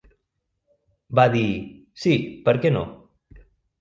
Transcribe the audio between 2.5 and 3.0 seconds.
què no?".